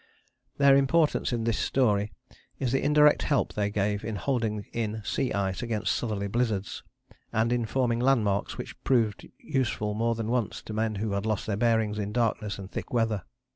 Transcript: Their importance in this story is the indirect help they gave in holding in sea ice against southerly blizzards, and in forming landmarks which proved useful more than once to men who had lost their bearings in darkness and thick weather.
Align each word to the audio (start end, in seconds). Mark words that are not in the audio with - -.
Their 0.57 0.75
importance 0.77 1.31
in 1.31 1.43
this 1.43 1.59
story 1.59 2.11
is 2.57 2.71
the 2.71 2.81
indirect 2.83 3.21
help 3.21 3.53
they 3.53 3.69
gave 3.69 4.03
in 4.03 4.15
holding 4.15 4.65
in 4.73 5.03
sea 5.05 5.31
ice 5.31 5.61
against 5.61 5.93
southerly 5.93 6.27
blizzards, 6.27 6.81
and 7.31 7.53
in 7.53 7.67
forming 7.67 7.99
landmarks 7.99 8.57
which 8.57 8.83
proved 8.83 9.29
useful 9.37 9.93
more 9.93 10.15
than 10.15 10.31
once 10.31 10.63
to 10.63 10.73
men 10.73 10.95
who 10.95 11.11
had 11.11 11.27
lost 11.27 11.45
their 11.45 11.55
bearings 11.55 11.99
in 11.99 12.11
darkness 12.13 12.57
and 12.57 12.71
thick 12.71 12.91
weather. 12.91 13.25